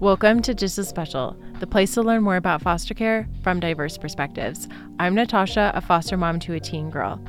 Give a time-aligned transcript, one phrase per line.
[0.00, 3.98] Welcome to Just as Special, the place to learn more about foster care from diverse
[3.98, 4.68] perspectives.
[5.00, 7.20] I'm Natasha, a foster mom to a teen girl.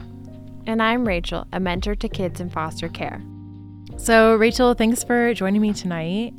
[0.67, 3.23] And I'm Rachel, a mentor to kids in foster care.
[3.97, 6.35] So, Rachel, thanks for joining me tonight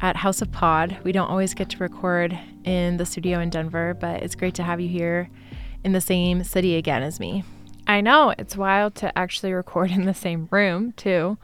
[0.00, 0.96] at House of Pod.
[1.02, 4.62] We don't always get to record in the studio in Denver, but it's great to
[4.62, 5.28] have you here
[5.82, 7.42] in the same city again as me.
[7.88, 11.36] I know it's wild to actually record in the same room, too.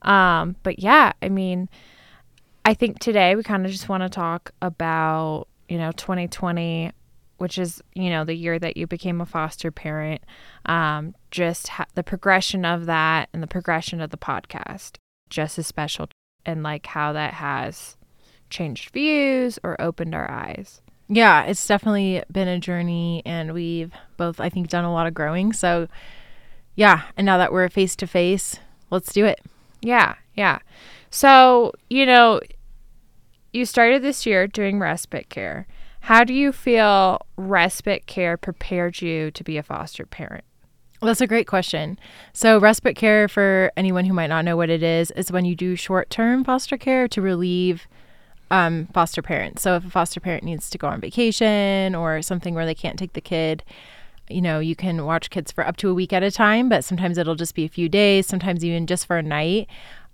[0.00, 1.68] Um, but yeah, I mean,
[2.64, 6.92] I think today we kind of just want to talk about, you know, 2020,
[7.36, 10.22] which is, you know, the year that you became a foster parent,
[10.64, 14.92] um, just ha- the progression of that and the progression of the podcast,
[15.28, 16.08] just as special,
[16.46, 17.96] and like how that has
[18.48, 20.80] changed views or opened our eyes.
[21.08, 25.12] Yeah, it's definitely been a journey, and we've both, I think, done a lot of
[25.12, 25.52] growing.
[25.52, 25.86] So,
[26.76, 28.58] yeah, and now that we're face to face,
[28.90, 29.40] let's do it.
[29.82, 30.60] Yeah, yeah.
[31.14, 32.40] So, you know,
[33.52, 35.68] you started this year doing respite care.
[36.00, 40.42] How do you feel respite care prepared you to be a foster parent?
[41.00, 42.00] Well, that's a great question.
[42.32, 45.54] So, respite care, for anyone who might not know what it is, is when you
[45.54, 47.86] do short term foster care to relieve
[48.50, 49.62] um, foster parents.
[49.62, 52.98] So, if a foster parent needs to go on vacation or something where they can't
[52.98, 53.62] take the kid,
[54.28, 56.82] you know, you can watch kids for up to a week at a time, but
[56.82, 59.68] sometimes it'll just be a few days, sometimes even just for a night.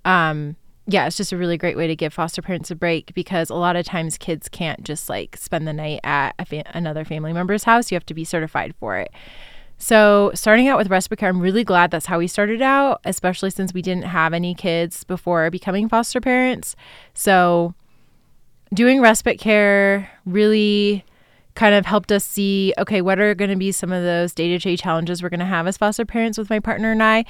[0.04, 3.50] Um, yeah, it's just a really great way to give foster parents a break because
[3.50, 7.32] a lot of times kids can't just like spend the night at fa- another family
[7.32, 7.90] member's house.
[7.90, 9.10] You have to be certified for it.
[9.82, 13.48] So, starting out with respite care, I'm really glad that's how we started out, especially
[13.48, 16.76] since we didn't have any kids before becoming foster parents.
[17.14, 17.74] So,
[18.74, 21.02] doing respite care really
[21.54, 24.48] kind of helped us see okay, what are going to be some of those day
[24.48, 27.24] to day challenges we're going to have as foster parents with my partner and I,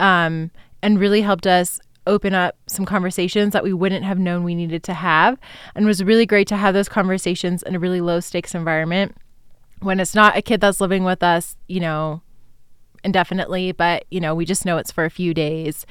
[0.00, 0.50] um,
[0.82, 4.82] and really helped us open up some conversations that we wouldn't have known we needed
[4.84, 5.38] to have.
[5.74, 9.16] And it was really great to have those conversations in a really low stakes environment
[9.80, 12.22] when it's not a kid that's living with us, you know,
[13.02, 15.86] indefinitely, but, you know, we just know it's for a few days.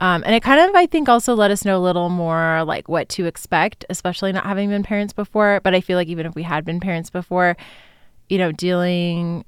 [0.00, 2.88] Um, and it kind of, I think, also let us know a little more like
[2.88, 5.60] what to expect, especially not having been parents before.
[5.64, 7.56] But I feel like even if we had been parents before,
[8.28, 9.44] you know, dealing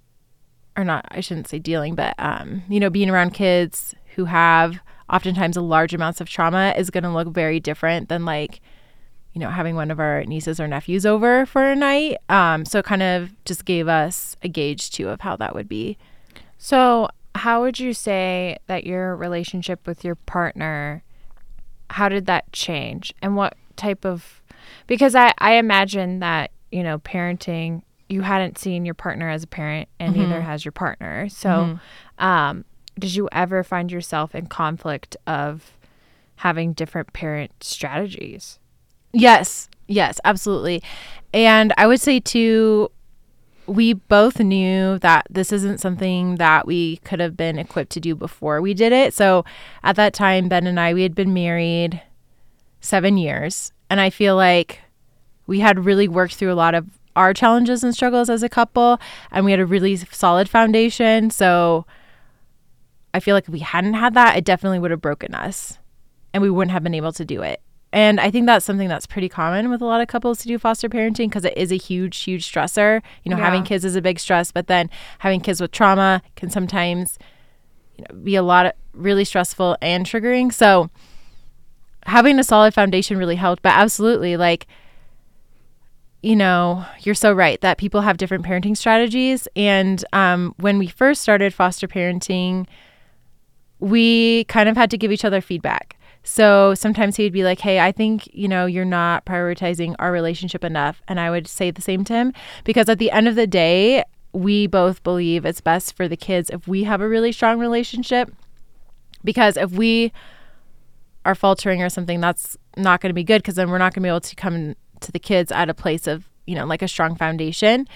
[0.77, 4.81] or not, I shouldn't say dealing, but, um, you know, being around kids who have
[5.11, 8.61] oftentimes a large amounts of trauma is going to look very different than like
[9.33, 12.79] you know having one of our nieces or nephews over for a night um, so
[12.79, 15.97] it kind of just gave us a gauge too of how that would be
[16.59, 21.03] so how would you say that your relationship with your partner
[21.91, 24.43] how did that change and what type of
[24.87, 29.47] because i i imagine that you know parenting you hadn't seen your partner as a
[29.47, 30.23] parent and mm-hmm.
[30.23, 32.25] neither has your partner so mm-hmm.
[32.25, 32.65] um
[33.01, 35.77] did you ever find yourself in conflict of
[36.37, 38.59] having different parent strategies?
[39.13, 40.83] Yes, yes, absolutely.
[41.35, 42.91] And I would say too,
[43.67, 48.15] we both knew that this isn't something that we could have been equipped to do
[48.15, 49.15] before we did it.
[49.15, 49.45] So
[49.83, 52.01] at that time, Ben and I, we had been married
[52.81, 53.73] seven years.
[53.89, 54.81] And I feel like
[55.47, 56.87] we had really worked through a lot of
[57.17, 59.01] our challenges and struggles as a couple,
[59.33, 61.31] and we had a really solid foundation.
[61.31, 61.85] So
[63.13, 65.79] I feel like if we hadn't had that, it definitely would have broken us
[66.33, 67.61] and we wouldn't have been able to do it.
[67.93, 70.59] And I think that's something that's pretty common with a lot of couples to do
[70.59, 73.03] foster parenting because it is a huge, huge stressor.
[73.25, 73.45] You know, yeah.
[73.45, 74.89] having kids is a big stress, but then
[75.19, 77.19] having kids with trauma can sometimes
[77.97, 80.53] you know, be a lot of really stressful and triggering.
[80.53, 80.89] So
[82.07, 83.63] having a solid foundation really helped.
[83.63, 84.69] But absolutely, like,
[86.23, 89.49] you know, you're so right that people have different parenting strategies.
[89.57, 92.67] And um, when we first started foster parenting,
[93.81, 95.97] we kind of had to give each other feedback.
[96.23, 100.13] So sometimes he would be like, Hey, I think, you know, you're not prioritizing our
[100.13, 101.03] relationship enough.
[101.09, 102.33] And I would say the same to him
[102.65, 106.51] because at the end of the day, we both believe it's best for the kids
[106.51, 108.33] if we have a really strong relationship.
[109.25, 110.13] Because if we
[111.25, 114.03] are faltering or something, that's not going to be good because then we're not going
[114.03, 116.83] to be able to come to the kids at a place of, you know, like
[116.83, 117.89] a strong foundation.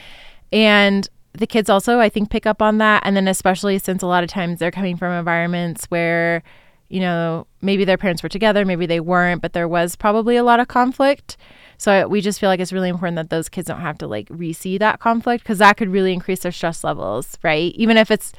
[0.53, 3.03] And the kids also I think pick up on that.
[3.05, 6.43] And then especially since a lot of times they're coming from environments where
[6.89, 10.45] you know maybe their parents were together maybe they weren't but there was probably a
[10.45, 11.37] lot of conflict.
[11.77, 14.29] So we just feel like it's really important that those kids don't have to like
[14.31, 17.73] re-see that conflict because that could really increase their stress levels right?
[17.75, 18.33] Even if it's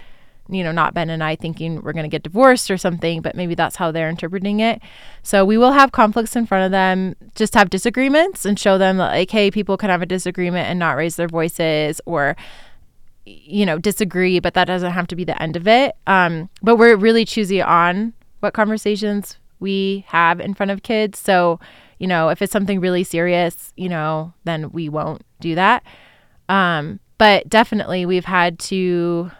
[0.48, 3.36] you know not ben and i thinking we're going to get divorced or something but
[3.36, 4.82] maybe that's how they're interpreting it.
[5.24, 7.16] So we will have conflicts in front of them.
[7.36, 10.94] Just have disagreements and show them like hey people can have a disagreement and not
[10.94, 12.38] raise their voices or
[13.26, 15.96] you know, disagree, but that doesn't have to be the end of it.
[16.08, 21.18] Um, but we're really choosy on what conversations we have in front of kids.
[21.20, 21.60] So,
[21.98, 25.84] You know, if it's something really serious, you know, then we won't do that.
[26.50, 29.32] Um, but definitely we've had to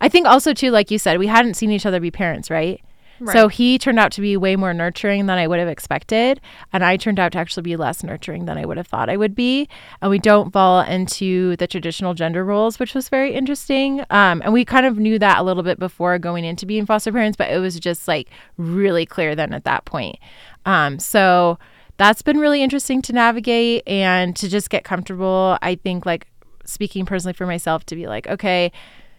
[0.00, 2.82] I think also too, like you said, we hadn't seen each other be parents, right?
[3.18, 3.32] Right.
[3.32, 6.40] So he turned out to be way more nurturing than I would have expected.
[6.72, 9.16] And I turned out to actually be less nurturing than I would have thought I
[9.16, 9.68] would be.
[10.02, 14.00] And we don't fall into the traditional gender roles, which was very interesting.
[14.10, 17.12] Um, and we kind of knew that a little bit before going into being foster
[17.12, 18.28] parents, but it was just like
[18.58, 20.18] really clear then at that point.
[20.66, 21.58] Um, so
[21.96, 25.56] that's been really interesting to navigate and to just get comfortable.
[25.62, 26.26] I think, like,
[26.66, 28.72] speaking personally for myself, to be like, okay,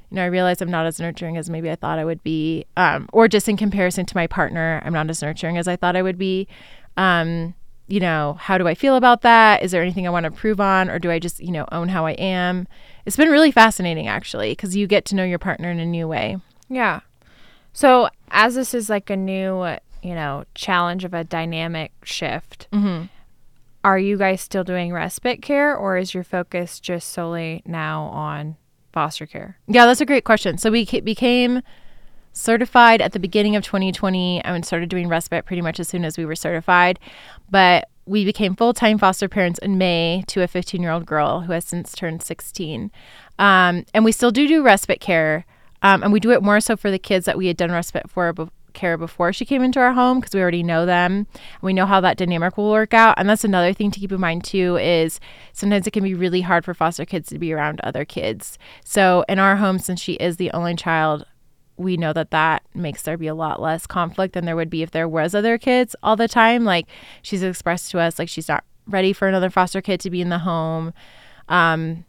[0.10, 2.66] you know, I realize I'm not as nurturing as maybe I thought I would be,
[2.78, 5.96] um, or just in comparison to my partner, I'm not as nurturing as I thought
[5.96, 6.48] I would be.
[6.96, 7.54] Um,
[7.90, 9.64] you know, how do I feel about that?
[9.64, 11.88] Is there anything I want to prove on, or do I just, you know, own
[11.90, 12.68] how I am?
[13.06, 16.08] It's been really fascinating actually, because you get to know your partner in a new
[16.08, 16.38] way.
[16.70, 17.00] Yeah.
[17.72, 19.64] So, as this is like a new,
[20.04, 23.06] you know, challenge of a dynamic shift, Mm-hmm.
[23.84, 28.58] are you guys still doing respite care or is your focus just solely now on
[28.98, 29.60] foster care?
[29.68, 30.58] Yeah, that's a great question.
[30.58, 31.62] So we became
[32.34, 36.18] certified at the beginning of 2020 and started doing respite pretty much as soon as
[36.18, 37.00] we were certified.
[37.48, 41.42] But we became full time foster parents in May to a 15 year old girl
[41.42, 42.90] who has since turned 16.
[43.38, 45.46] Um, and we still do do respite care.
[45.84, 48.10] Um, and we do it more so for the kids that we had done respite
[48.10, 48.34] for
[48.78, 51.28] care before she came into our home because we already know them.
[51.62, 53.16] We know how that dynamic will work out.
[53.18, 55.20] And that's another thing to keep in mind too is
[55.52, 58.58] sometimes it can be really hard for foster kids to be around other kids.
[58.86, 61.26] So in our home, since she is the only child,
[61.76, 64.82] we know that that makes there be a lot less conflict than there would be
[64.82, 66.64] if there was other kids all the time.
[66.64, 66.88] Like
[67.22, 70.30] she's expressed to us like she's not ready for another foster kid to be in
[70.30, 70.94] the home.
[71.50, 72.06] Um,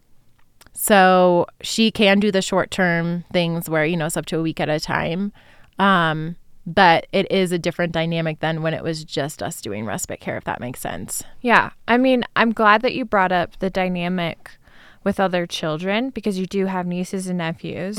[0.72, 4.42] so she can do the short term things where, you know, it's up to a
[4.42, 5.32] week at a time.
[5.78, 6.36] Um,
[6.68, 10.36] but it is a different dynamic than when it was just us doing respite care,
[10.36, 11.22] if that makes sense.
[11.40, 11.70] Yeah.
[11.88, 14.50] I mean, I'm glad that you brought up the dynamic
[15.02, 17.98] with other children because you do have nieces and nephews.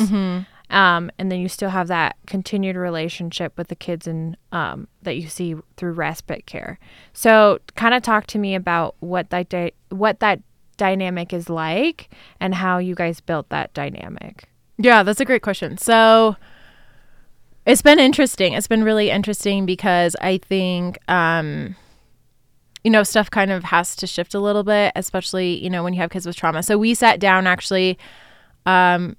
[0.71, 5.15] Um, and then you still have that continued relationship with the kids and um, that
[5.15, 6.77] you see through respite care.
[7.11, 10.41] So, kind of talk to me about what that di- what that
[10.77, 14.47] dynamic is like and how you guys built that dynamic.
[14.77, 15.77] Yeah, that's a great question.
[15.79, 16.35] So
[17.69, 18.53] it's been interesting.
[18.53, 21.75] It's been really interesting because I think um
[22.83, 25.93] you know, stuff kind of has to shift a little bit, especially, you know, when
[25.93, 26.63] you have kids with trauma.
[26.63, 27.97] So we sat down actually
[28.65, 29.15] um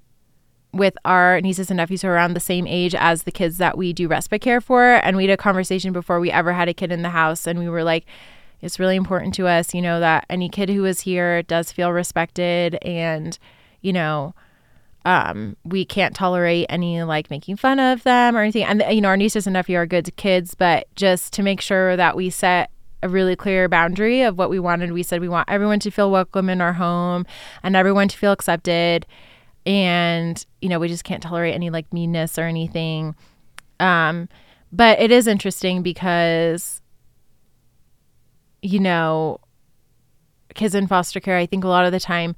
[0.73, 3.77] with our nieces and nephews who are around the same age as the kids that
[3.77, 4.95] we do respite care for.
[5.03, 7.45] And we had a conversation before we ever had a kid in the house.
[7.45, 8.05] And we were like,
[8.61, 11.91] it's really important to us, you know, that any kid who is here does feel
[11.91, 13.37] respected and,
[13.81, 14.33] you know,
[15.05, 18.63] um, we can't tolerate any like making fun of them or anything.
[18.63, 21.95] And, you know, our nieces and nephew are good kids, but just to make sure
[21.95, 22.69] that we set
[23.03, 26.11] a really clear boundary of what we wanted, we said we want everyone to feel
[26.11, 27.25] welcome in our home
[27.63, 29.07] and everyone to feel accepted
[29.65, 33.15] and you know we just can't tolerate any like meanness or anything
[33.79, 34.27] um
[34.71, 36.81] but it is interesting because
[38.61, 39.39] you know
[40.55, 42.35] kids in foster care i think a lot of the time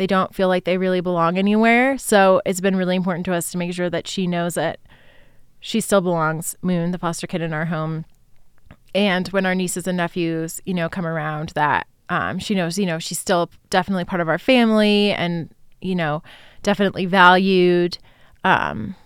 [0.00, 1.98] they don't feel like they really belong anywhere.
[1.98, 4.80] So it's been really important to us to make sure that she knows that
[5.60, 8.06] she still belongs moon the foster kid in our home.
[8.94, 12.86] And when our nieces and nephews you know come around that um, she knows you
[12.86, 16.22] know she's still definitely part of our family and you know
[16.62, 17.98] definitely valued.
[18.42, 18.96] Um,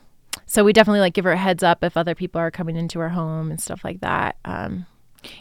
[0.46, 3.00] so we definitely like give her a heads up if other people are coming into
[3.00, 4.36] our home and stuff like that.
[4.44, 4.86] Um,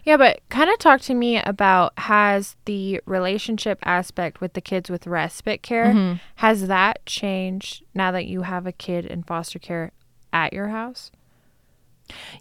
[0.04, 4.90] Yeah, but kind of talk to me about has the relationship aspect with the kids
[4.90, 9.92] with respite care has that changed now that you have a kid in foster care
[10.32, 11.12] at your house?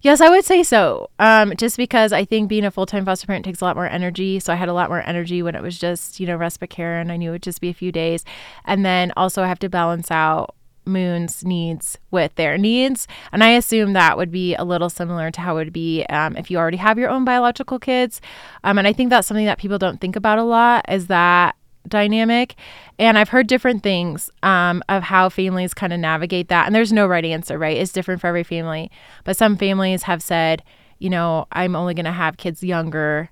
[0.02, 1.08] Yes, I would say so.
[1.18, 3.86] Um, just because I think being a full time foster parent takes a lot more
[3.86, 4.40] energy.
[4.40, 6.98] So I had a lot more energy when it was just, you know, respite care
[6.98, 8.24] and I knew it would just be a few days.
[8.64, 13.06] And then also I have to balance out Moon's needs with their needs.
[13.32, 16.36] And I assume that would be a little similar to how it would be um,
[16.36, 18.20] if you already have your own biological kids.
[18.64, 21.56] Um, and I think that's something that people don't think about a lot is that
[21.88, 22.54] dynamic.
[22.98, 26.66] And I've heard different things um, of how families kind of navigate that.
[26.66, 27.76] And there's no right answer, right?
[27.76, 28.90] It's different for every family.
[29.24, 30.62] But some families have said,
[30.98, 33.30] you know, I'm only going to have kids younger,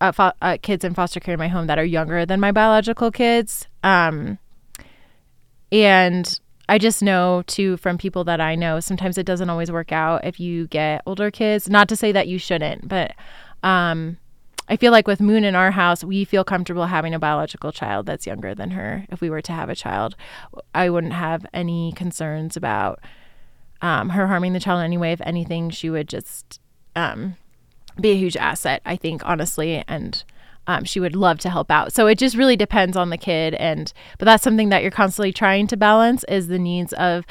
[0.00, 2.52] uh, fo- uh, kids in foster care in my home that are younger than my
[2.52, 3.66] biological kids.
[3.82, 4.38] Um,
[5.70, 9.92] and I just know too from people that I know, sometimes it doesn't always work
[9.92, 11.68] out if you get older kids.
[11.68, 13.12] Not to say that you shouldn't, but
[13.62, 14.16] um,
[14.68, 18.06] I feel like with Moon in our house, we feel comfortable having a biological child
[18.06, 19.04] that's younger than her.
[19.10, 20.16] If we were to have a child,
[20.74, 23.00] I wouldn't have any concerns about
[23.82, 25.12] um, her harming the child anyway.
[25.12, 26.60] If anything, she would just
[26.96, 27.36] um,
[28.00, 29.84] be a huge asset, I think, honestly.
[29.86, 30.24] And
[30.66, 31.92] um, she would love to help out.
[31.92, 33.54] So it just really depends on the kid.
[33.54, 37.24] And, but that's something that you're constantly trying to balance is the needs of,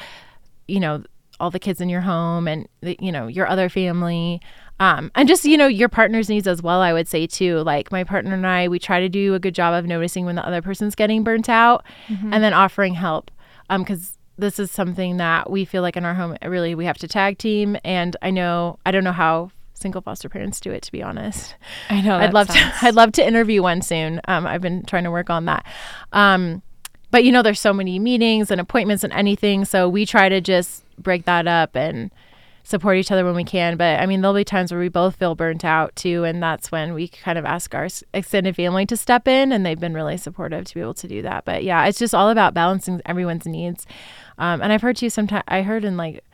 [0.68, 1.02] you know,
[1.40, 4.40] all the kids in your home and, the, you know, your other family.
[4.80, 7.58] Um, and just, you know, your partner's needs as well, I would say too.
[7.58, 10.36] Like my partner and I, we try to do a good job of noticing when
[10.36, 12.32] the other person's getting burnt out mm-hmm.
[12.32, 13.30] and then offering help.
[13.70, 16.98] Um, cause this is something that we feel like in our home, really, we have
[16.98, 17.76] to tag team.
[17.84, 19.50] And I know, I don't know how
[19.84, 21.56] single foster parents do it to be honest.
[21.90, 22.80] I know i'd love sounds...
[22.80, 24.18] to i'd love to interview one soon.
[24.26, 25.66] Um, i've been trying to work on that.
[26.14, 26.62] Um,
[27.10, 30.40] but you know there's so many meetings and appointments and anything so we try to
[30.40, 32.10] just break that up and
[32.62, 33.76] support each other when we can.
[33.76, 36.72] But i mean there'll be times where we both feel burnt out too and that's
[36.72, 40.16] when we kind of ask our extended family to step in and they've been really
[40.16, 41.44] supportive to be able to do that.
[41.44, 43.86] But yeah it's just all about balancing everyone's needs.
[44.38, 46.24] Um, and i've heard too sometimes i heard in like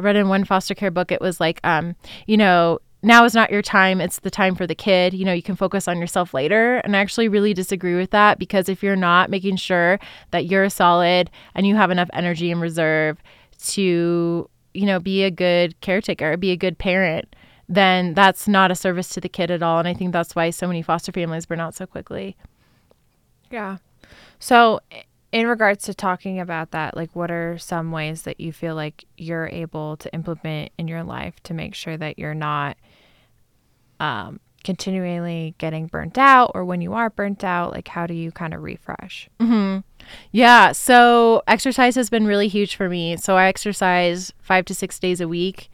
[0.00, 1.94] I read in one foster care book, it was like, um,
[2.26, 4.00] you know, now is not your time.
[4.00, 5.14] It's the time for the kid.
[5.14, 6.76] You know, you can focus on yourself later.
[6.78, 9.98] And I actually really disagree with that because if you're not making sure
[10.32, 13.22] that you're solid and you have enough energy and reserve
[13.64, 17.34] to, you know, be a good caretaker, be a good parent,
[17.68, 19.78] then that's not a service to the kid at all.
[19.78, 22.36] And I think that's why so many foster families burn out so quickly.
[23.50, 23.78] Yeah.
[24.38, 24.80] So
[25.32, 29.04] in regards to talking about that, like what are some ways that you feel like
[29.16, 32.76] you're able to implement in your life to make sure that you're not
[34.00, 38.32] um, continually getting burnt out or when you are burnt out, like how do you
[38.32, 39.28] kind of refresh?
[39.38, 39.80] Mm-hmm.
[40.32, 40.72] Yeah.
[40.72, 43.16] So exercise has been really huge for me.
[43.16, 45.70] So I exercise five to six days a week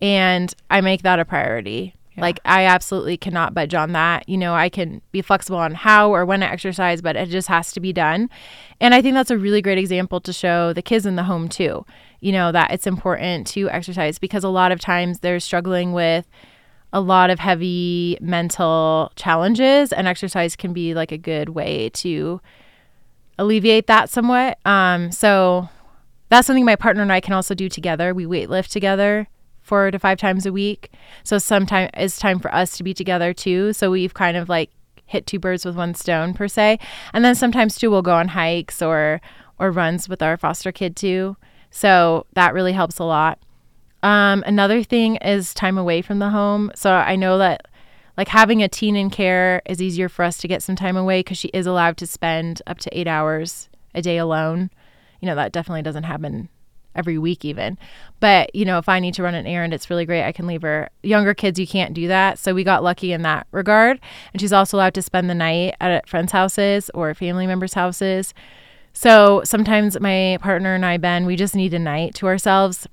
[0.00, 1.94] and I make that a priority.
[2.14, 2.22] Yeah.
[2.22, 4.28] Like I absolutely cannot budge on that.
[4.28, 7.48] You know, I can be flexible on how or when I exercise, but it just
[7.48, 8.28] has to be done.
[8.80, 11.48] And I think that's a really great example to show the kids in the home
[11.48, 11.86] too.
[12.20, 16.28] You know, that it's important to exercise because a lot of times they're struggling with
[16.92, 22.40] a lot of heavy mental challenges and exercise can be like a good way to
[23.38, 24.58] alleviate that somewhat.
[24.66, 25.70] Um so
[26.28, 28.12] that's something my partner and I can also do together.
[28.12, 29.28] We weight lift together
[29.72, 30.90] four to five times a week.
[31.24, 33.72] So sometimes it's time for us to be together too.
[33.72, 34.68] So we've kind of like
[35.06, 36.78] hit two birds with one stone per se.
[37.14, 39.22] And then sometimes too we'll go on hikes or
[39.58, 41.38] or runs with our foster kid too.
[41.70, 43.38] So that really helps a lot.
[44.02, 46.70] Um, another thing is time away from the home.
[46.74, 47.66] So I know that
[48.18, 51.20] like having a teen in care is easier for us to get some time away
[51.20, 54.68] because she is allowed to spend up to eight hours a day alone.
[55.20, 56.50] You know, that definitely doesn't happen
[56.94, 57.78] every week even.
[58.20, 60.24] But, you know, if I need to run an errand, it's really great.
[60.24, 60.88] I can leave her.
[61.02, 62.38] Younger kids, you can't do that.
[62.38, 64.00] So we got lucky in that regard.
[64.32, 68.34] And she's also allowed to spend the night at friends' houses or family members' houses.
[68.92, 72.86] So sometimes my partner and I, Ben, we just need a night to ourselves.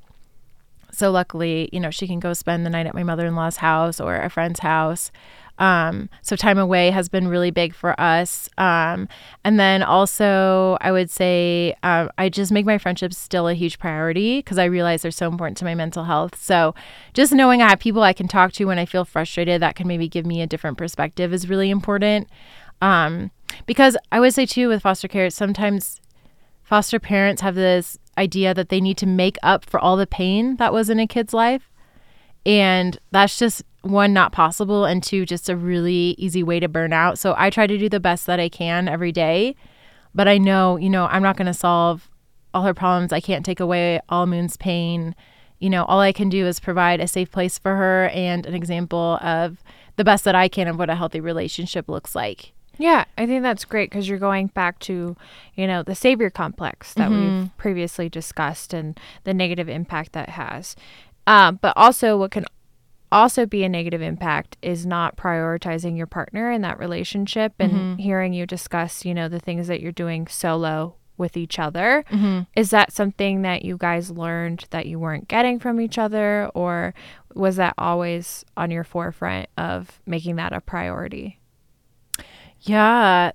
[0.91, 3.57] So luckily, you know, she can go spend the night at my mother in law's
[3.57, 5.11] house or a friend's house.
[5.59, 8.49] Um, so time away has been really big for us.
[8.57, 9.07] Um,
[9.43, 13.77] and then also, I would say uh, I just make my friendships still a huge
[13.77, 16.41] priority because I realize they're so important to my mental health.
[16.41, 16.73] So
[17.13, 19.87] just knowing I have people I can talk to when I feel frustrated that can
[19.87, 22.29] maybe give me a different perspective is really important.
[22.81, 23.31] Um,
[23.65, 25.99] because I would say too with foster care, sometimes
[26.63, 30.55] foster parents have this idea that they need to make up for all the pain
[30.57, 31.69] that was in a kid's life.
[32.45, 36.93] And that's just one, not possible, and two, just a really easy way to burn
[36.93, 37.17] out.
[37.17, 39.55] So I try to do the best that I can every day.
[40.13, 42.09] But I know, you know, I'm not going to solve
[42.53, 43.13] all her problems.
[43.13, 45.15] I can't take away all Moon's pain.
[45.59, 48.55] You know, all I can do is provide a safe place for her and an
[48.55, 49.63] example of
[49.97, 52.53] the best that I can of what a healthy relationship looks like.
[52.77, 55.17] Yeah, I think that's great because you're going back to,
[55.55, 57.39] you know, the savior complex that mm-hmm.
[57.41, 60.77] we've previously discussed and the negative impact that has.
[61.27, 62.45] Uh, but also, what can
[63.11, 67.95] also be a negative impact is not prioritizing your partner in that relationship and mm-hmm.
[67.95, 72.03] hearing you discuss, you know, the things that you're doing solo with each other.
[72.09, 72.41] Mm-hmm.
[72.55, 76.93] Is that something that you guys learned that you weren't getting from each other, or
[77.35, 81.39] was that always on your forefront of making that a priority?
[82.61, 83.31] Yeah,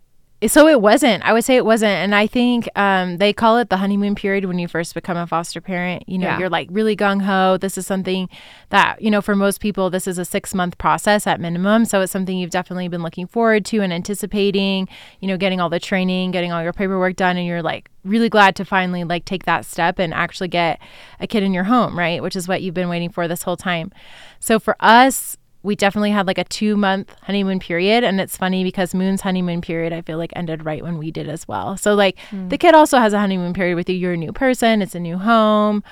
[0.46, 1.22] so it wasn't.
[1.24, 1.92] I would say it wasn't.
[1.92, 5.26] And I think um, they call it the honeymoon period when you first become a
[5.26, 6.08] foster parent.
[6.08, 6.38] You know, yeah.
[6.38, 7.56] you're like really gung ho.
[7.56, 8.28] This is something
[8.70, 11.84] that, you know, for most people, this is a six month process at minimum.
[11.84, 14.88] So it's something you've definitely been looking forward to and anticipating,
[15.20, 17.36] you know, getting all the training, getting all your paperwork done.
[17.36, 20.80] And you're like really glad to finally like take that step and actually get
[21.20, 22.22] a kid in your home, right?
[22.22, 23.92] Which is what you've been waiting for this whole time.
[24.40, 28.04] So for us, we definitely had like a two month honeymoon period.
[28.04, 31.28] And it's funny because Moon's honeymoon period, I feel like ended right when we did
[31.28, 31.76] as well.
[31.76, 32.50] So, like, mm.
[32.50, 33.96] the kid also has a honeymoon period with you.
[33.96, 35.82] You're a new person, it's a new home,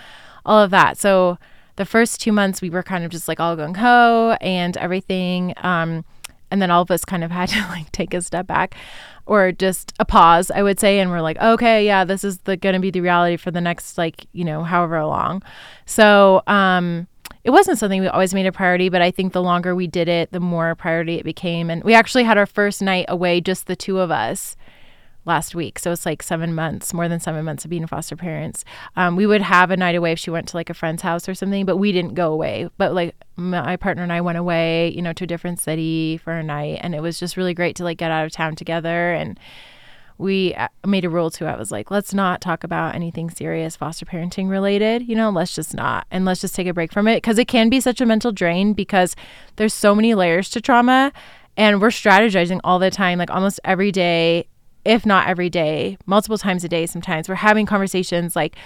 [0.45, 0.99] all of that.
[0.99, 1.39] So,
[1.77, 5.55] the first two months we were kind of just like all gung ho and everything.
[5.57, 6.05] Um,
[6.51, 8.77] and then all of us kind of had to like take a step back
[9.25, 11.01] or just a pause, I would say.
[11.01, 13.61] And we're like, okay, yeah, this is the going to be the reality for the
[13.63, 15.43] next like, you know, however long.
[15.87, 17.09] So, um,
[17.45, 20.09] it wasn't something we always made a priority, but I think the longer we did
[20.09, 21.71] it, the more priority it became.
[21.71, 24.57] And we actually had our first night away, just the two of us
[25.25, 25.79] last week.
[25.79, 28.65] So it's like seven months, more than seven months of being foster parents.
[28.97, 31.29] Um, we would have a night away if she went to like a friend's house
[31.29, 32.69] or something, but we didn't go away.
[32.77, 36.33] But like my partner and I went away, you know, to a different city for
[36.33, 36.81] a night.
[36.83, 39.13] And it was just really great to like get out of town together.
[39.13, 39.39] And
[40.19, 41.47] we uh, made a rule too.
[41.47, 45.55] I was like, let's not talk about anything serious foster parenting related, you know, let's
[45.55, 46.07] just not.
[46.11, 48.33] And let's just take a break from it because it can be such a mental
[48.33, 49.17] drain because
[49.57, 51.13] there's so many layers to trauma
[51.57, 54.47] and we're strategizing all the time like almost every day
[54.85, 57.29] if not every day, multiple times a day sometimes.
[57.29, 58.57] We're having conversations like,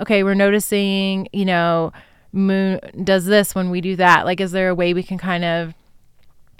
[0.00, 1.92] okay, we're noticing, you know,
[2.32, 4.24] Moon does this when we do that.
[4.24, 5.74] Like, is there a way we can kind of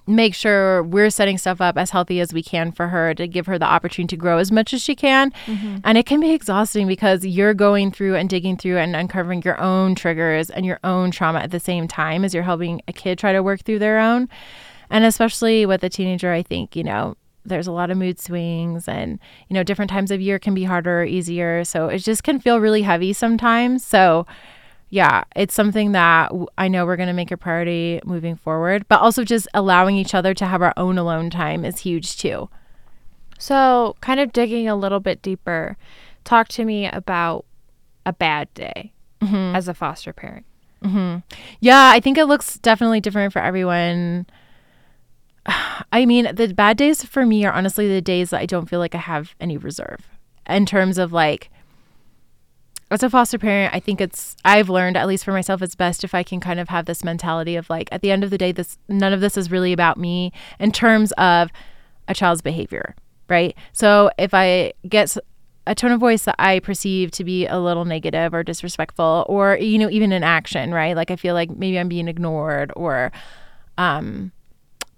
[0.06, 3.46] make sure we're setting stuff up as healthy as we can for her to give
[3.46, 5.30] her the opportunity to grow as much as she can.
[5.46, 5.78] Mm-hmm.
[5.84, 9.60] And it can be exhausting because you're going through and digging through and uncovering your
[9.60, 13.18] own triggers and your own trauma at the same time as you're helping a kid
[13.18, 14.28] try to work through their own.
[14.90, 18.88] And especially with a teenager, I think, you know, there's a lot of mood swings
[18.88, 19.18] and
[19.48, 22.40] you know different times of year can be harder or easier so it just can
[22.40, 24.26] feel really heavy sometimes so
[24.94, 29.00] yeah it's something that i know we're going to make a priority moving forward but
[29.00, 32.48] also just allowing each other to have our own alone time is huge too
[33.36, 35.76] so kind of digging a little bit deeper
[36.22, 37.44] talk to me about
[38.06, 39.56] a bad day mm-hmm.
[39.56, 40.46] as a foster parent
[40.84, 41.18] mm-hmm.
[41.58, 44.24] yeah i think it looks definitely different for everyone
[45.92, 48.78] I mean, the bad days for me are honestly the days that I don't feel
[48.78, 50.08] like I have any reserve
[50.48, 51.50] in terms of like,
[52.90, 56.04] as a foster parent, I think it's, I've learned, at least for myself, it's best
[56.04, 58.38] if I can kind of have this mentality of like, at the end of the
[58.38, 61.50] day, this, none of this is really about me in terms of
[62.08, 62.94] a child's behavior,
[63.28, 63.56] right?
[63.72, 65.16] So if I get
[65.66, 69.56] a tone of voice that I perceive to be a little negative or disrespectful, or,
[69.56, 70.94] you know, even an action, right?
[70.94, 73.12] Like I feel like maybe I'm being ignored or,
[73.78, 74.30] um,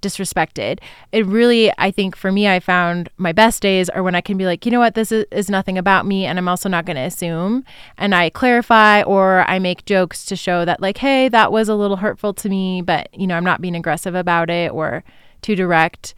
[0.07, 0.79] disrespected.
[1.13, 4.37] It really, I think for me, I found my best days are when I can
[4.37, 6.25] be like, you know what, this is, is nothing about me.
[6.27, 7.65] And I'm also not going to assume.
[7.99, 11.75] And I clarify or I make jokes to show that, like, hey, that was a
[11.75, 15.03] little hurtful to me, but, you know, I'm not being aggressive about it or
[15.43, 16.15] too direct.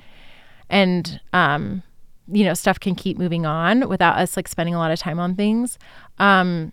[0.68, 1.82] And, um,
[2.30, 5.18] you know, stuff can keep moving on without us like spending a lot of time
[5.18, 5.78] on things.
[6.18, 6.72] Um,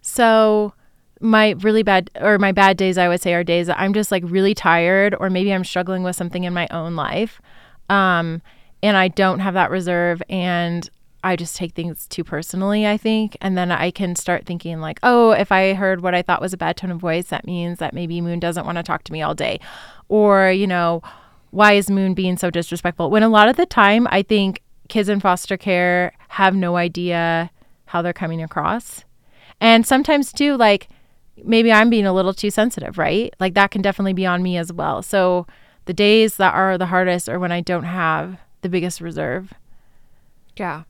[0.00, 0.74] so,
[1.22, 4.10] my really bad or my bad days i would say are days that i'm just
[4.10, 7.40] like really tired or maybe i'm struggling with something in my own life
[7.88, 8.42] um,
[8.82, 10.90] and i don't have that reserve and
[11.22, 14.98] i just take things too personally i think and then i can start thinking like
[15.04, 17.78] oh if i heard what i thought was a bad tone of voice that means
[17.78, 19.60] that maybe moon doesn't want to talk to me all day
[20.08, 21.00] or you know
[21.50, 23.10] why is moon being so disrespectful?
[23.10, 27.50] When a lot of the time i think kids in foster care have no idea
[27.86, 29.04] how they're coming across
[29.60, 30.88] and sometimes too like
[31.36, 33.34] maybe I'm being a little too sensitive, right?
[33.40, 35.02] Like that can definitely be on me as well.
[35.02, 35.46] So
[35.86, 39.52] the days that are the hardest are when I don't have the biggest reserve.
[40.56, 40.84] Yeah.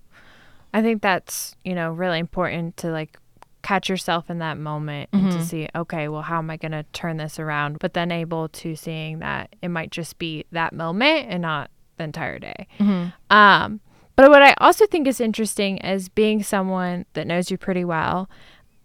[0.74, 3.18] I think that's, you know, really important to like
[3.62, 5.24] catch yourself in that moment mm-hmm.
[5.24, 5.46] and to mm-hmm.
[5.46, 7.78] see, okay, well, how am I going to turn this around?
[7.78, 12.04] But then able to seeing that it might just be that moment and not the
[12.04, 12.66] entire day.
[12.78, 13.34] Mm-hmm.
[13.34, 13.80] Um,
[14.16, 18.28] but what I also think is interesting is being someone that knows you pretty well.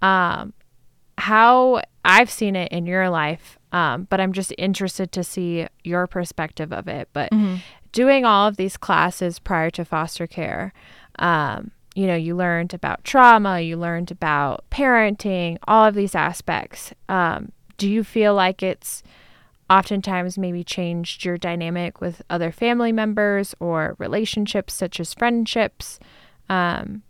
[0.01, 0.53] Um,
[1.17, 6.07] how I've seen it in your life, um, but I'm just interested to see your
[6.07, 7.09] perspective of it.
[7.13, 7.57] But mm-hmm.
[7.91, 10.73] doing all of these classes prior to foster care,
[11.19, 16.93] um, you know, you learned about trauma, you learned about parenting, all of these aspects.
[17.09, 19.01] Um, do you feel like it's
[19.69, 25.99] oftentimes maybe changed your dynamic with other family members or relationships such as friendships?
[26.49, 27.01] Um,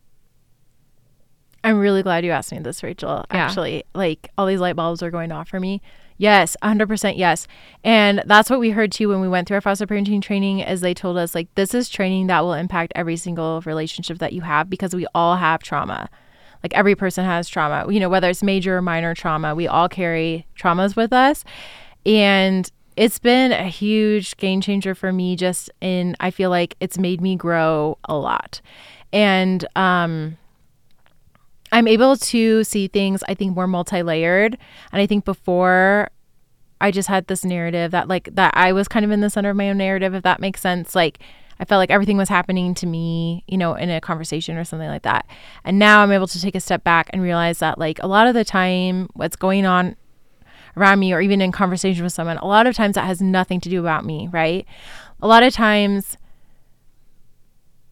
[1.67, 3.25] I'm really glad you asked me this, Rachel.
[3.29, 3.39] Yeah.
[3.39, 5.81] Actually, like all these light bulbs are going off for me.
[6.17, 7.45] Yes, 100% yes.
[7.83, 10.79] And that's what we heard too when we went through our foster parenting training is
[10.79, 14.43] they told us like this is training that will impact every single relationship that you
[14.43, 16.09] have because we all have trauma.
[16.63, 17.91] Like every person has trauma.
[17.91, 21.43] You know, whether it's major or minor trauma, we all carry traumas with us.
[22.05, 26.97] And it's been a huge game changer for me just in I feel like it's
[26.97, 28.61] made me grow a lot.
[29.11, 30.37] And um
[31.71, 34.57] I'm able to see things, I think, more multi layered.
[34.91, 36.09] And I think before
[36.79, 39.49] I just had this narrative that, like, that I was kind of in the center
[39.49, 40.95] of my own narrative, if that makes sense.
[40.95, 41.19] Like,
[41.59, 44.87] I felt like everything was happening to me, you know, in a conversation or something
[44.87, 45.25] like that.
[45.63, 48.27] And now I'm able to take a step back and realize that, like, a lot
[48.27, 49.95] of the time, what's going on
[50.77, 53.59] around me or even in conversation with someone, a lot of times that has nothing
[53.59, 54.65] to do about me, right?
[55.21, 56.15] A lot of times,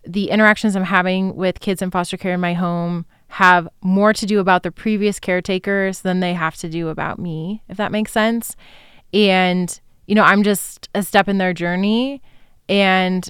[0.03, 4.25] the interactions I'm having with kids in foster care in my home have more to
[4.25, 8.11] do about the previous caretakers than they have to do about me, if that makes
[8.11, 8.55] sense.
[9.13, 12.21] And, you know, I'm just a step in their journey.
[12.69, 13.29] And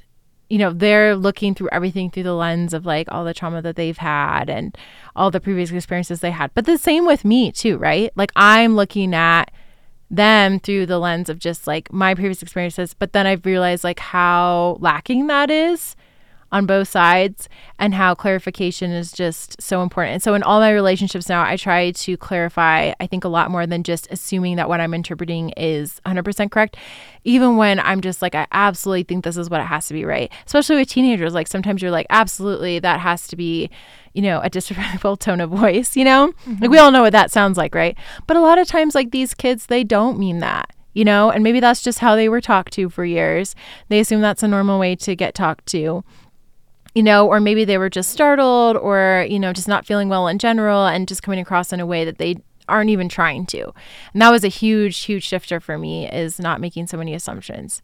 [0.50, 3.76] you know, they're looking through everything through the lens of like all the trauma that
[3.76, 4.78] they've had and
[5.16, 6.54] all the previous experiences they had.
[6.54, 8.12] But the same with me too, right?
[8.16, 9.52] Like I'm looking at
[10.12, 14.00] them through the lens of just like my previous experiences, but then I've realized like
[14.00, 15.96] how lacking that is
[16.52, 20.14] on both sides and how clarification is just so important.
[20.14, 23.52] And so in all my relationships now, I try to clarify, I think, a lot
[23.52, 26.78] more than just assuming that what I'm interpreting is 100% correct.
[27.24, 30.06] Even when I'm just like, I absolutely think this is what it has to be,
[30.06, 30.32] right?
[30.46, 31.34] Especially with teenagers.
[31.34, 33.70] Like sometimes you're like, absolutely, that has to be,
[34.14, 36.32] you know, a disrespectful tone of voice, you know?
[36.46, 36.62] Mm-hmm.
[36.62, 37.98] Like we all know what that sounds like, right?
[38.28, 41.44] But a lot of times, like these kids, they don't mean that you know, and
[41.44, 43.54] maybe that's just how they were talked to for years.
[43.90, 46.06] They assume that's a normal way to get talked to
[46.96, 50.28] you know, or maybe they were just startled or, you know, just not feeling well
[50.28, 53.74] in general and just coming across in a way that they aren't even trying to.
[54.14, 57.82] And that was a huge, huge shifter for me is not making so many assumptions.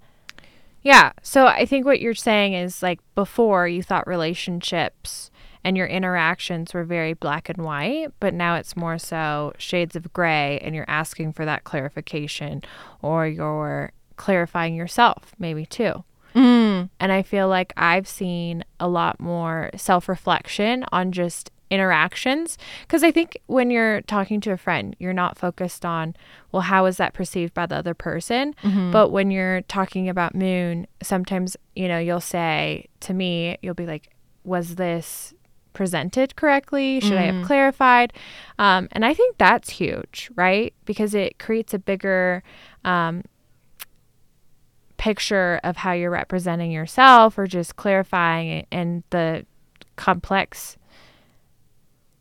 [0.81, 1.11] Yeah.
[1.21, 5.29] So I think what you're saying is like before you thought relationships
[5.63, 10.11] and your interactions were very black and white, but now it's more so shades of
[10.13, 12.63] gray and you're asking for that clarification
[13.01, 16.03] or you're clarifying yourself maybe too.
[16.35, 16.89] Mm.
[16.99, 22.57] And I feel like I've seen a lot more self reflection on just interactions.
[22.81, 26.15] Because I think when you're talking to a friend, you're not focused on,
[26.51, 28.53] well, how is that perceived by the other person?
[28.61, 28.91] Mm-hmm.
[28.91, 33.87] But when you're talking about Moon, sometimes, you know, you'll say to me, you'll be
[33.87, 34.09] like,
[34.43, 35.33] was this
[35.73, 36.99] presented correctly?
[36.99, 37.19] Should mm.
[37.19, 37.45] I have mm.
[37.45, 38.11] clarified?
[38.59, 40.73] Um, and I think that's huge, right?
[40.85, 42.43] Because it creates a bigger
[42.83, 43.23] um,
[45.01, 49.43] picture of how you're representing yourself or just clarifying it and the
[49.95, 50.77] complex.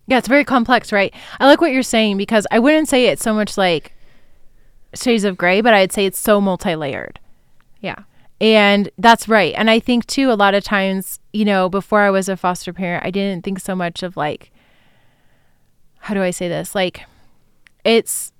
[0.07, 1.13] Yeah it's very complex right?
[1.39, 3.93] I like what you're saying because i wouldn't say it's so much like
[4.95, 7.21] shades of gray but i'd say it's so multi-layered.
[7.83, 8.05] Yeah.
[8.41, 9.53] And that's right.
[9.59, 12.73] And i think too a lot of times you know before i was a foster
[12.73, 14.51] parent i didn't think so much of like
[15.99, 16.75] how do i say this?
[16.75, 17.05] Like
[17.85, 18.33] it's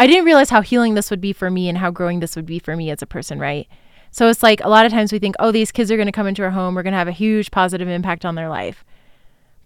[0.00, 2.46] I didn't realize how healing this would be for me and how growing this would
[2.46, 3.68] be for me as a person, right?
[4.10, 6.12] So it's like a lot of times we think, oh, these kids are going to
[6.12, 8.82] come into our home, we're going to have a huge positive impact on their life.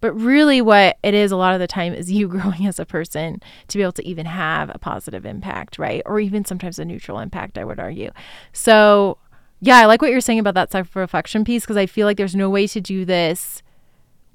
[0.01, 2.85] But really, what it is a lot of the time is you growing as a
[2.85, 6.01] person to be able to even have a positive impact, right?
[6.05, 8.11] Or even sometimes a neutral impact, I would argue.
[8.51, 9.17] So,
[9.61, 12.17] yeah, I like what you're saying about that self reflection piece because I feel like
[12.17, 13.63] there's no way to do this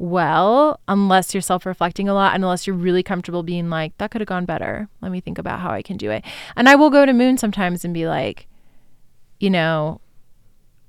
[0.00, 4.10] well unless you're self reflecting a lot and unless you're really comfortable being like, that
[4.10, 4.88] could have gone better.
[5.02, 6.24] Let me think about how I can do it.
[6.56, 8.48] And I will go to Moon sometimes and be like,
[9.38, 10.00] you know,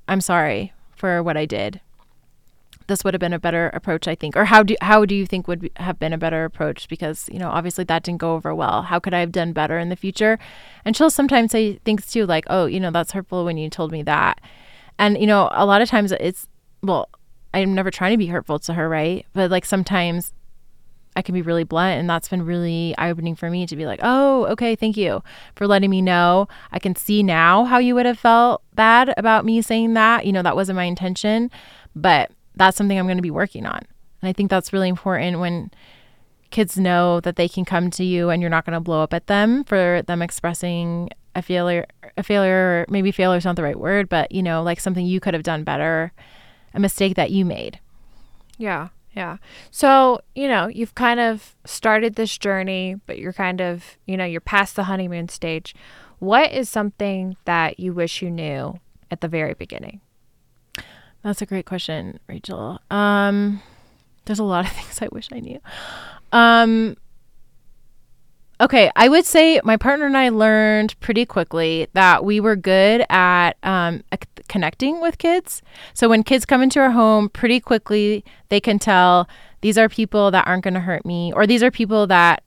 [0.07, 1.81] I'm sorry for what I did.
[2.87, 4.35] This would have been a better approach, I think.
[4.37, 6.87] Or how do how do you think would be, have been a better approach?
[6.87, 8.81] Because you know, obviously that didn't go over well.
[8.81, 10.39] How could I have done better in the future?
[10.85, 13.91] And she'll sometimes say things too, like, "Oh, you know, that's hurtful when you told
[13.91, 14.39] me that."
[14.97, 16.47] And you know, a lot of times it's
[16.81, 17.09] well,
[17.53, 19.25] I'm never trying to be hurtful to her, right?
[19.33, 20.33] But like sometimes
[21.15, 23.85] I can be really blunt, and that's been really eye opening for me to be
[23.85, 25.21] like, oh, okay, thank you
[25.55, 26.47] for letting me know.
[26.71, 30.25] I can see now how you would have felt bad about me saying that.
[30.25, 31.51] You know, that wasn't my intention,
[31.95, 33.81] but that's something I'm going to be working on.
[34.21, 35.71] And I think that's really important when
[36.51, 39.13] kids know that they can come to you and you're not going to blow up
[39.13, 41.85] at them for them expressing a failure,
[42.17, 45.19] a failure, maybe failure is not the right word, but you know, like something you
[45.19, 46.11] could have done better
[46.73, 47.79] a mistake that you made.
[48.57, 48.89] Yeah.
[49.13, 49.37] Yeah.
[49.71, 54.25] So, you know, you've kind of started this journey, but you're kind of, you know,
[54.25, 55.75] you're past the honeymoon stage.
[56.19, 58.79] What is something that you wish you knew
[59.09, 59.99] at the very beginning?
[61.23, 62.79] That's a great question, Rachel.
[62.89, 63.61] Um,
[64.25, 65.59] there's a lot of things I wish I knew.
[66.31, 66.95] Um,
[68.61, 73.03] Okay, I would say my partner and I learned pretty quickly that we were good
[73.09, 74.03] at um,
[74.51, 75.61] connecting with kids.
[75.93, 79.29] So when kids come into our home, pretty quickly they can tell
[79.61, 82.43] these are people that aren't going to hurt me, or these are people that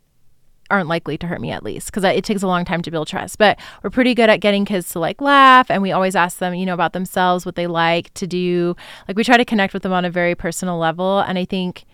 [0.71, 3.07] aren't likely to hurt me at least because it takes a long time to build
[3.07, 6.39] trust but we're pretty good at getting kids to like laugh and we always ask
[6.39, 8.75] them you know about themselves what they like to do
[9.07, 11.85] like we try to connect with them on a very personal level and i think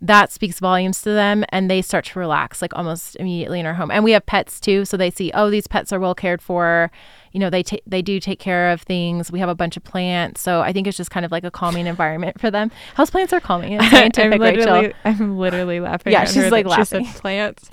[0.00, 3.74] that speaks volumes to them and they start to relax like almost immediately in our
[3.74, 3.90] home.
[3.90, 6.90] And we have pets too, so they see, oh, these pets are well cared for.
[7.32, 9.30] You know, they ta- they do take care of things.
[9.30, 11.50] We have a bunch of plants, so I think it's just kind of like a
[11.50, 12.70] calming environment for them.
[12.94, 13.72] House plants are calming.
[13.72, 14.98] It's scientific, I'm literally, Rachel.
[15.04, 16.12] I'm literally laughing.
[16.12, 17.06] Yeah, at she's, like, that She laughing.
[17.20, 17.70] plants.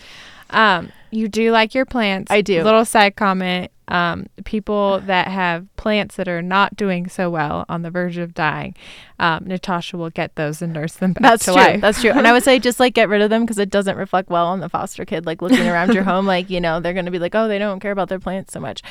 [0.49, 2.31] Um, you do like your plants.
[2.31, 2.63] I do.
[2.63, 3.71] Little side comment.
[3.87, 8.33] Um, people that have plants that are not doing so well on the verge of
[8.33, 8.75] dying,
[9.19, 11.61] um, Natasha will get those and nurse them back That's to true.
[11.61, 11.81] life.
[11.81, 12.11] That's true.
[12.11, 14.47] And I would say just like get rid of them because it doesn't reflect well
[14.47, 15.25] on the foster kid.
[15.25, 17.59] Like looking around your home, like you know they're going to be like, oh, they
[17.59, 18.81] don't care about their plants so much.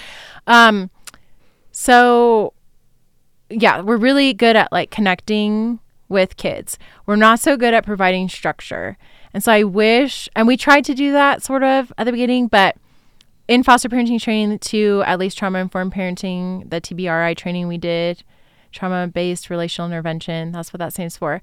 [0.47, 0.91] Um,
[1.73, 2.53] so
[3.51, 6.79] yeah, we're really good at like connecting with kids.
[7.07, 8.97] We're not so good at providing structure.
[9.33, 12.47] And so I wish, and we tried to do that sort of at the beginning,
[12.47, 12.77] but
[13.49, 18.23] in foster parenting training to at least trauma informed parenting, the TBRI training we did,
[18.73, 21.41] trauma based relational intervention, that's what that stands for.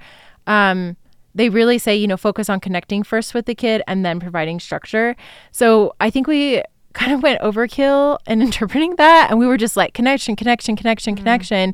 [0.48, 0.98] Um,
[1.34, 4.60] they really say, you know, focus on connecting first with the kid and then providing
[4.60, 5.16] structure.
[5.52, 6.62] So I think we
[6.94, 9.28] kind of went overkill in interpreting that.
[9.30, 11.74] And we were just like connection, connection, connection, connection.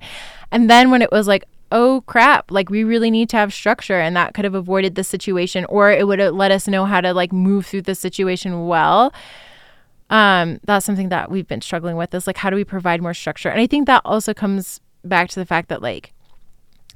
[0.52, 4.00] And then when it was like, oh crap, like we really need to have structure
[4.00, 7.02] and that could have avoided the situation or it would have let us know how
[7.02, 9.14] to like move through the situation well
[10.10, 13.14] um that's something that we've been struggling with is like how do we provide more
[13.14, 13.50] structure?
[13.50, 16.14] And i think that also comes back to the fact that like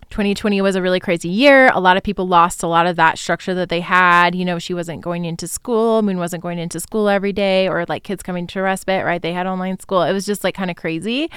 [0.10, 1.70] 2020 was a really crazy year.
[1.74, 4.36] A lot of people lost a lot of that structure that they had.
[4.36, 6.02] You know she wasn't going into school.
[6.02, 9.22] Moon wasn't going into school every day or like kids coming to respite right?
[9.22, 10.04] They had online school.
[10.04, 11.32] It was just like kind of crazy.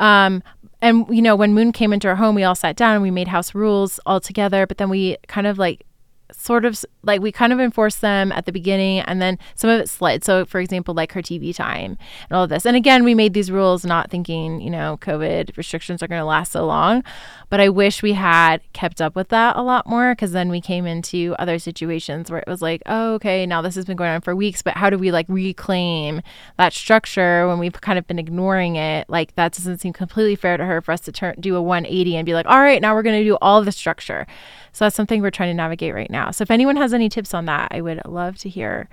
[0.00, 0.42] Um
[0.80, 3.10] and you know when moon came into our home we all sat down and we
[3.10, 5.86] made house rules all together but then we kind of like
[6.32, 9.80] sort of like we kind of enforced them at the beginning and then some of
[9.80, 10.24] it slid.
[10.24, 12.66] So for example, like her TV time and all of this.
[12.66, 16.24] And again, we made these rules not thinking, you know, COVID restrictions are going to
[16.24, 17.02] last so long,
[17.50, 20.60] but I wish we had kept up with that a lot more cuz then we
[20.60, 24.10] came into other situations where it was like, oh, okay, now this has been going
[24.10, 26.22] on for weeks, but how do we like reclaim
[26.58, 29.08] that structure when we've kind of been ignoring it?
[29.08, 32.16] Like that doesn't seem completely fair to her for us to turn do a 180
[32.16, 34.26] and be like, "All right, now we're going to do all the structure."
[34.72, 36.30] So that's something we're trying to navigate right now.
[36.30, 38.88] So if anyone has any tips on that, I would love to hear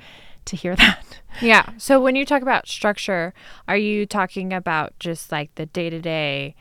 [0.45, 1.21] to hear that.
[1.41, 1.69] Yeah.
[1.77, 3.33] So when you talk about structure,
[3.67, 6.55] are you talking about just like the day to day?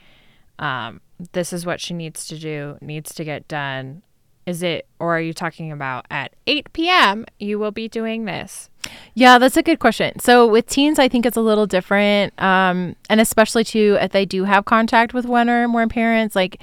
[0.57, 1.01] Um,
[1.33, 4.03] this is what she needs to do, needs to get done.
[4.45, 7.25] Is it, or are you talking about at 8 p.m.
[7.39, 8.69] you will be doing this?
[9.13, 10.17] Yeah, that's a good question.
[10.19, 14.25] So with teens, I think it's a little different, um, and especially too if they
[14.25, 16.59] do have contact with one or more parents, like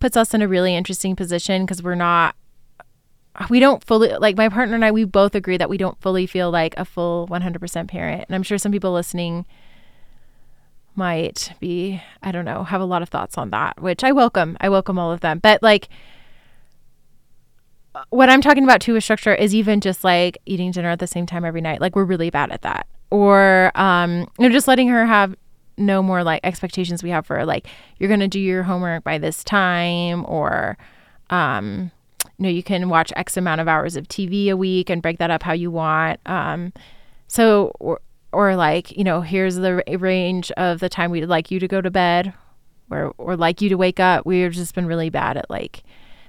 [0.00, 2.34] puts us in a really interesting position because we're not.
[3.50, 4.90] We don't fully like my partner and I.
[4.92, 8.42] We both agree that we don't fully feel like a full 100% parent, and I'm
[8.42, 9.44] sure some people listening
[10.94, 14.56] might be I don't know have a lot of thoughts on that, which I welcome.
[14.60, 15.88] I welcome all of them, but like
[18.10, 21.06] what I'm talking about too with structure is even just like eating dinner at the
[21.06, 21.80] same time every night.
[21.80, 22.86] Like we're really bad at that.
[23.10, 25.34] Or um, you know, just letting her have
[25.76, 27.66] no more like expectations we have for like
[27.98, 30.76] you're gonna do your homework by this time or
[31.30, 31.90] um
[32.38, 35.18] you know, you can watch X amount of hours of TV a week and break
[35.18, 36.20] that up how you want.
[36.26, 36.72] Um
[37.28, 38.00] so or,
[38.32, 41.80] or like, you know, here's the range of the time we'd like you to go
[41.80, 42.34] to bed
[42.90, 44.26] or or like you to wake up.
[44.26, 45.82] We've just been really bad at like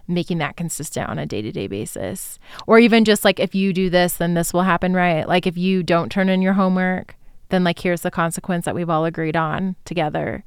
[0.08, 4.16] making that consistent on a day-to-day basis or even just like if you do this
[4.16, 7.16] then this will happen right like if you don't turn in your homework
[7.50, 10.44] then like here's the consequence that we've all agreed on together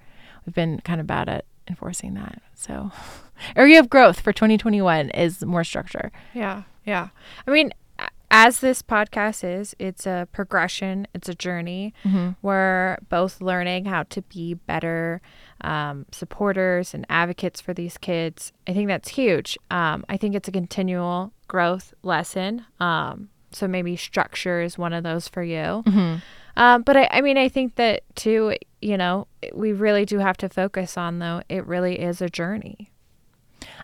[0.46, 2.90] we've been kind of bad at enforcing that so
[3.56, 6.62] area of growth for 2021 is more structure Yeah.
[6.84, 7.08] Yeah.
[7.46, 7.72] I mean,
[8.30, 11.92] as this podcast is, it's a progression, it's a journey.
[12.42, 15.20] We're both learning how to be better
[15.60, 18.52] um, supporters and advocates for these kids.
[18.66, 19.58] I think that's huge.
[19.70, 22.64] Um, I think it's a continual growth lesson.
[22.78, 25.82] Um, so maybe structure is one of those for you.
[26.60, 30.36] Um, but I, I mean, I think that too, you know, we really do have
[30.36, 32.90] to focus on though, it really is a journey.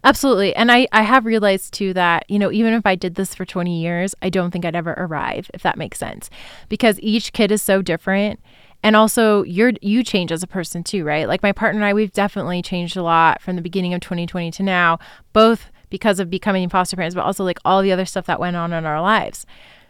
[0.05, 0.55] Absolutely.
[0.55, 3.47] And I, I have realized too that, you know, even if I did this for
[3.47, 6.29] 20 years, I don't think I'd ever arrive, if that makes sense.
[6.69, 8.41] Because each kid is so different.
[8.83, 11.27] And also you're you change as a person too, right?
[11.27, 14.51] Like my partner and I, we've definitely changed a lot from the beginning of 2020
[14.51, 14.99] to now,
[15.33, 18.55] both because of becoming foster parents, but also like all the other stuff that went
[18.55, 19.47] on in our lives.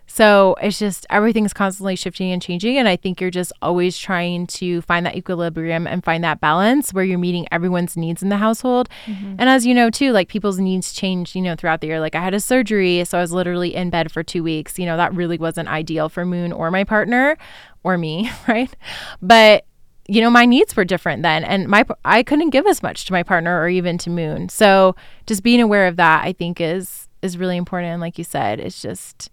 [0.07, 2.79] So it's just everything's constantly shifting and changing.
[2.79, 6.93] And I think you're just always trying to find that equilibrium and find that balance
[6.93, 8.89] where you're meeting everyone's needs in the household.
[9.07, 9.37] Mm-hmm.
[9.39, 12.01] And as you know, too, like people's needs change, you know, throughout the year.
[12.01, 14.79] Like I had a surgery, so I was literally in bed for two weeks.
[14.79, 17.37] You know, that really wasn't ideal for Moon or my partner
[17.83, 18.75] or me, right?
[19.21, 19.67] But
[20.09, 23.13] you know my needs were different then and my i couldn't give as much to
[23.13, 24.95] my partner or even to moon so
[25.27, 27.93] just being aware of that i think is is really important.
[27.93, 29.31] And like you said, it's just,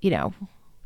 [0.00, 0.32] you know,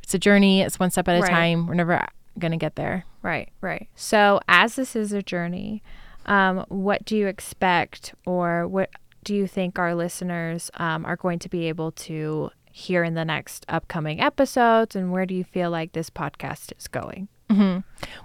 [0.02, 0.60] it's a journey.
[0.60, 1.30] It's one step at a Right.
[1.30, 1.66] time.
[1.66, 2.06] We're never
[2.38, 3.04] going to get there.
[3.22, 3.88] Right, right.
[3.94, 5.82] So, as this is a journey,
[6.26, 8.90] um, what do you expect, or what
[9.22, 13.24] do you think our listeners um, are going to be able to hear in the
[13.24, 14.94] next upcoming episodes?
[14.96, 17.28] And where do you feel like this podcast is going?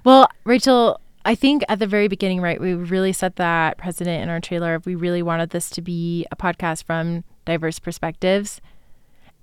[0.04, 4.30] Well, Rachel, I think at the very beginning, right, we really set that precedent in
[4.30, 4.82] our trailer.
[4.86, 8.60] We really wanted this to be a podcast from diverse perspectives.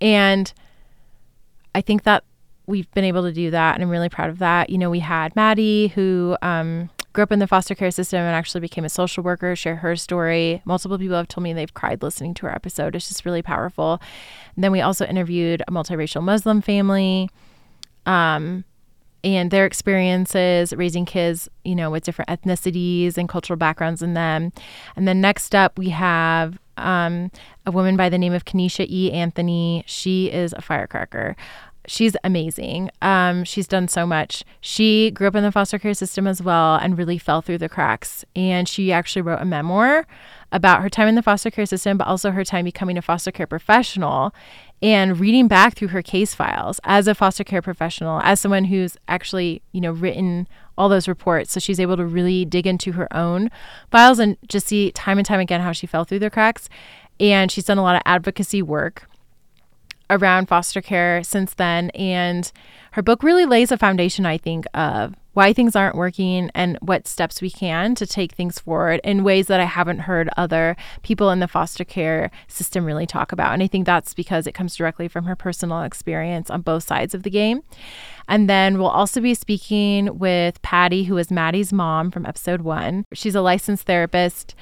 [0.01, 0.53] And
[1.77, 2.25] I think that
[2.67, 3.75] we've been able to do that.
[3.75, 4.71] And I'm really proud of that.
[4.71, 8.35] You know, we had Maddie, who um, grew up in the foster care system and
[8.35, 10.63] actually became a social worker, share her story.
[10.65, 12.97] Multiple people have told me they've cried listening to our episode.
[12.97, 14.01] It's just really powerful.
[14.55, 17.29] And then we also interviewed a multiracial Muslim family.
[18.07, 18.65] Um,
[19.23, 24.53] and their experiences raising kids, you know, with different ethnicities and cultural backgrounds in them.
[24.95, 27.31] And then next up, we have um,
[27.65, 29.11] a woman by the name of Kenesha E.
[29.13, 29.83] Anthony.
[29.87, 31.37] She is a firecracker.
[31.87, 32.91] She's amazing.
[33.01, 34.45] Um, she's done so much.
[34.61, 37.69] She grew up in the foster care system as well and really fell through the
[37.69, 38.25] cracks.
[38.35, 40.07] And she actually wrote a memoir
[40.53, 43.31] about her time in the foster care system, but also her time becoming a foster
[43.31, 44.35] care professional
[44.83, 48.97] and reading back through her case files as a foster care professional, as someone who's
[49.09, 50.47] actually, you know, written
[50.77, 51.53] all those reports.
[51.53, 53.51] So she's able to really dig into her own
[53.91, 56.69] files and just see time and time again how she fell through the cracks.
[57.19, 59.09] And she's done a lot of advocacy work
[60.11, 61.91] around foster care since then.
[61.91, 62.51] And
[62.93, 67.07] her book really lays a foundation, I think, of why things aren't working and what
[67.07, 71.29] steps we can to take things forward in ways that I haven't heard other people
[71.29, 73.53] in the foster care system really talk about.
[73.53, 77.15] And I think that's because it comes directly from her personal experience on both sides
[77.15, 77.63] of the game.
[78.27, 83.05] And then we'll also be speaking with Patty, who is Maddie's mom from episode one.
[83.13, 84.55] She's a licensed therapist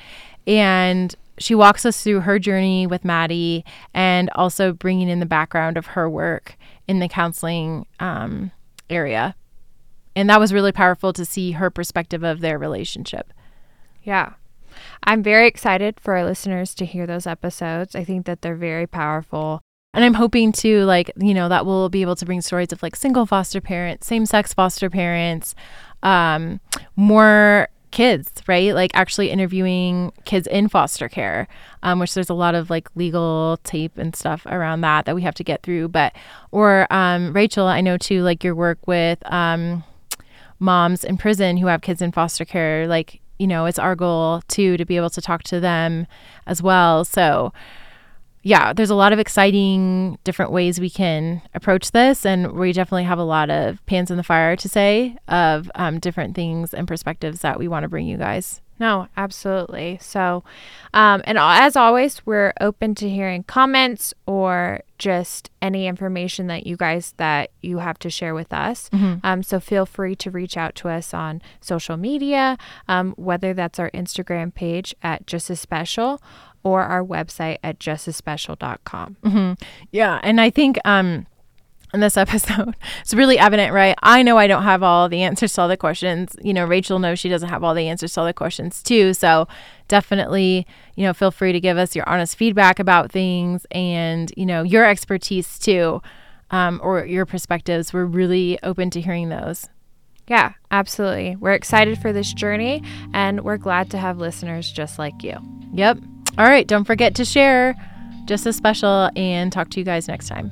[0.44, 5.76] and she walks us through her journey with Maddie and also bringing in the background
[5.76, 6.56] of her work
[6.88, 8.50] in the counseling um,
[8.90, 9.36] area.
[10.16, 13.32] And that was really powerful to see her perspective of their relationship.
[14.02, 14.34] Yeah.
[15.02, 17.94] I'm very excited for our listeners to hear those episodes.
[17.94, 19.60] I think that they're very powerful.
[19.92, 22.82] And I'm hoping to, like, you know, that we'll be able to bring stories of
[22.82, 25.54] like single foster parents, same sex foster parents,
[26.02, 26.60] um,
[26.96, 28.74] more kids, right?
[28.74, 31.46] Like actually interviewing kids in foster care,
[31.84, 35.22] um, which there's a lot of like legal tape and stuff around that that we
[35.22, 35.88] have to get through.
[35.88, 36.12] But,
[36.50, 39.84] or um, Rachel, I know too, like your work with um,
[40.64, 44.42] moms in prison who have kids in foster care, like, you know, it's our goal
[44.48, 46.06] too to be able to talk to them
[46.46, 47.04] as well.
[47.04, 47.52] So,
[48.42, 53.04] yeah, there's a lot of exciting different ways we can approach this, and we definitely
[53.04, 56.86] have a lot of pans in the fire to say of um, different things and
[56.86, 58.60] perspectives that we want to bring you guys.
[58.78, 59.98] No, absolutely.
[60.00, 60.42] So,
[60.92, 66.76] um, and as always, we're open to hearing comments or just any information that you
[66.76, 68.90] guys that you have to share with us.
[69.24, 72.58] Um, so feel free to reach out to us on social media,
[72.88, 76.20] um, whether that's our Instagram page at Just as Special
[76.62, 79.16] or our website at justasspecial.com.
[79.92, 81.26] Yeah, and I think um,
[81.94, 83.96] in this episode, it's really evident, right?
[84.02, 86.36] I know I don't have all the answers to all the questions.
[86.42, 89.14] You know, Rachel knows she doesn't have all the answers to all the questions too.
[89.14, 89.48] So
[89.88, 94.44] definitely, you know, feel free to give us your honest feedback about things and you
[94.44, 96.02] know your expertise too,
[96.50, 97.92] um, or your perspectives.
[97.92, 99.68] We're really open to hearing those.
[100.26, 101.36] Yeah, absolutely.
[101.36, 105.36] We're excited for this journey and we're glad to have listeners just like you.
[105.74, 105.98] Yep.
[106.38, 106.66] All right.
[106.66, 107.74] Don't forget to share.
[108.24, 110.50] Just as special, and talk to you guys next time.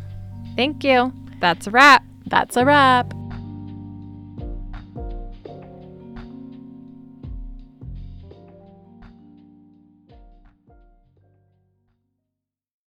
[0.56, 1.12] Thank you.
[1.42, 2.04] That's a wrap.
[2.28, 3.12] That's a wrap.